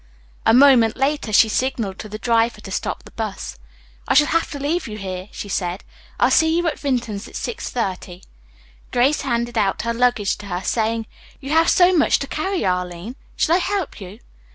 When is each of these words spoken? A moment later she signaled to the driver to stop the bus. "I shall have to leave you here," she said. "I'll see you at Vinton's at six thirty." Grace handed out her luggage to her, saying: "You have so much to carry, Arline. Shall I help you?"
A 0.47 0.53
moment 0.55 0.97
later 0.97 1.31
she 1.31 1.47
signaled 1.47 1.99
to 1.99 2.09
the 2.09 2.17
driver 2.17 2.59
to 2.61 2.71
stop 2.71 3.03
the 3.03 3.11
bus. 3.11 3.59
"I 4.07 4.15
shall 4.15 4.25
have 4.25 4.49
to 4.49 4.57
leave 4.57 4.87
you 4.87 4.97
here," 4.97 5.29
she 5.31 5.47
said. 5.47 5.83
"I'll 6.19 6.31
see 6.31 6.57
you 6.57 6.65
at 6.67 6.79
Vinton's 6.79 7.27
at 7.27 7.35
six 7.35 7.69
thirty." 7.69 8.23
Grace 8.91 9.21
handed 9.21 9.59
out 9.59 9.83
her 9.83 9.93
luggage 9.93 10.37
to 10.39 10.47
her, 10.47 10.61
saying: 10.61 11.05
"You 11.39 11.51
have 11.51 11.69
so 11.69 11.95
much 11.95 12.17
to 12.17 12.25
carry, 12.25 12.65
Arline. 12.65 13.15
Shall 13.35 13.57
I 13.57 13.59
help 13.59 14.01
you?" 14.01 14.17